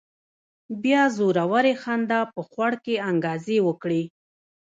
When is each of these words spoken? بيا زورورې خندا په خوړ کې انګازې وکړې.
بيا 0.83 1.03
زورورې 1.15 1.73
خندا 1.81 2.19
په 2.33 2.39
خوړ 2.49 2.71
کې 2.85 3.03
انګازې 3.09 3.57
وکړې. 3.67 4.03